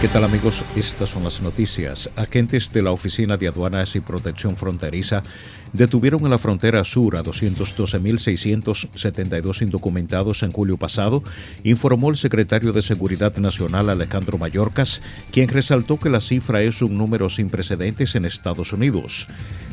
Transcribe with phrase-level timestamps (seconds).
[0.00, 0.64] ¿Qué tal amigos?
[0.76, 2.08] Estas son las noticias.
[2.16, 5.22] Agentes de la Oficina de Aduanas y Protección Fronteriza
[5.74, 11.22] detuvieron en la frontera sur a 212.672 indocumentados en julio pasado,
[11.64, 16.96] informó el secretario de Seguridad Nacional Alejandro Mayorkas, quien resaltó que la cifra es un
[16.96, 19.26] número sin precedentes en Estados Unidos.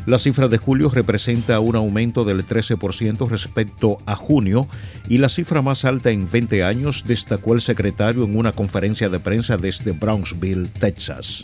[0.08, 4.66] La cifra de julio representa un aumento del 13% respecto a junio
[5.10, 9.20] y la cifra más alta en 20 años, destacó el secretario en una conferencia de
[9.20, 11.42] prensa desde Brownsville, Texas.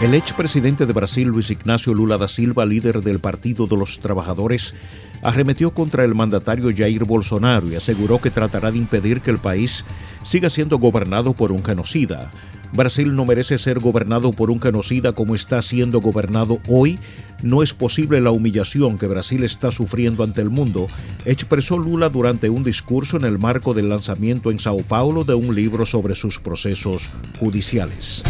[0.00, 4.74] El expresidente de Brasil, Luis Ignacio Lula da Silva, líder del Partido de los Trabajadores,
[5.22, 9.84] arremetió contra el mandatario Jair Bolsonaro y aseguró que tratará de impedir que el país
[10.22, 12.30] siga siendo gobernado por un genocida.
[12.72, 16.98] Brasil no merece ser gobernado por un genocida como está siendo gobernado hoy.
[17.42, 20.86] No es posible la humillación que Brasil está sufriendo ante el mundo,
[21.24, 25.54] expresó Lula durante un discurso en el marco del lanzamiento en Sao Paulo de un
[25.54, 28.22] libro sobre sus procesos judiciales.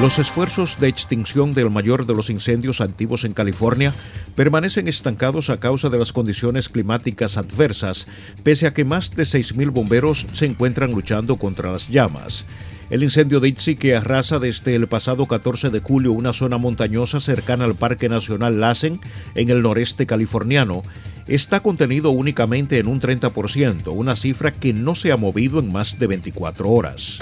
[0.00, 3.94] Los esfuerzos de extinción del mayor de los incendios activos en California
[4.34, 8.08] permanecen estancados a causa de las condiciones climáticas adversas,
[8.42, 12.44] pese a que más de 6.000 bomberos se encuentran luchando contra las llamas.
[12.90, 17.20] El incendio de Itzi, que arrasa desde el pasado 14 de julio una zona montañosa
[17.20, 19.00] cercana al Parque Nacional Lassen,
[19.36, 20.82] en el noreste californiano,
[21.28, 26.00] está contenido únicamente en un 30%, una cifra que no se ha movido en más
[26.00, 27.20] de 24 horas.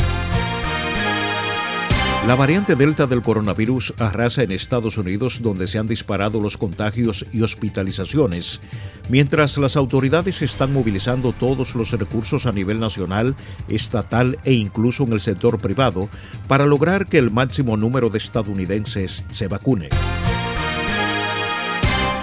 [2.27, 7.27] La variante Delta del coronavirus arrasa en Estados Unidos donde se han disparado los contagios
[7.33, 8.61] y hospitalizaciones,
[9.09, 13.35] mientras las autoridades están movilizando todos los recursos a nivel nacional,
[13.69, 16.09] estatal e incluso en el sector privado
[16.47, 19.89] para lograr que el máximo número de estadounidenses se vacune.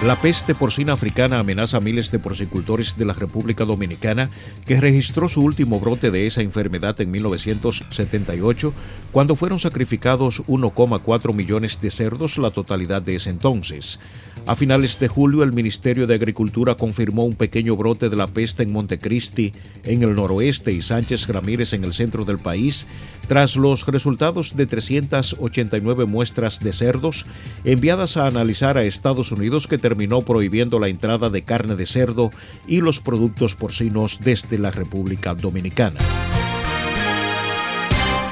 [0.05, 4.29] La peste porcina africana amenaza a miles de porcicultores de la República Dominicana,
[4.65, 8.73] que registró su último brote de esa enfermedad en 1978,
[9.11, 13.99] cuando fueron sacrificados 1,4 millones de cerdos, la totalidad de ese entonces.
[14.47, 18.63] A finales de julio, el Ministerio de Agricultura confirmó un pequeño brote de la peste
[18.63, 19.51] en Montecristi,
[19.83, 22.87] en el noroeste, y Sánchez Ramírez, en el centro del país,
[23.27, 27.27] tras los resultados de 389 muestras de cerdos
[27.63, 32.29] enviadas a analizar a Estados Unidos que terminó prohibiendo la entrada de carne de cerdo
[32.67, 35.99] y los productos porcinos desde la República Dominicana.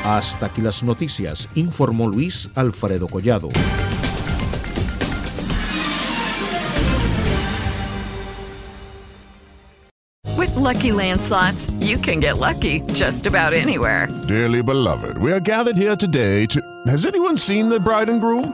[0.05, 3.49] Hasta aquí las noticias, informó Luis Alfredo Collado.
[10.37, 14.07] With Lucky Land slots, you can get lucky just about anywhere.
[14.27, 16.61] Dearly beloved, we are gathered here today to.
[16.85, 18.53] Has anyone seen the bride and groom?